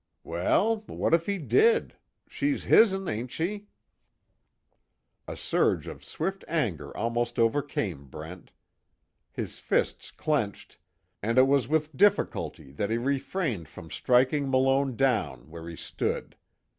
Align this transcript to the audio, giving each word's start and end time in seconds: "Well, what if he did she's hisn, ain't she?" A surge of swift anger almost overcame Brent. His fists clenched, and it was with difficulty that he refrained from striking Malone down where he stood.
"Well, 0.23 0.77
what 0.87 1.13
if 1.13 1.27
he 1.27 1.37
did 1.37 1.95
she's 2.27 2.63
hisn, 2.63 3.07
ain't 3.07 3.29
she?" 3.29 3.67
A 5.27 5.35
surge 5.35 5.85
of 5.85 6.03
swift 6.03 6.43
anger 6.47 6.97
almost 6.97 7.37
overcame 7.37 8.05
Brent. 8.07 8.49
His 9.31 9.59
fists 9.59 10.09
clenched, 10.09 10.79
and 11.21 11.37
it 11.37 11.45
was 11.45 11.67
with 11.67 11.95
difficulty 11.95 12.71
that 12.71 12.89
he 12.89 12.97
refrained 12.97 13.69
from 13.69 13.91
striking 13.91 14.49
Malone 14.49 14.95
down 14.95 15.51
where 15.51 15.69
he 15.69 15.75
stood. 15.75 16.35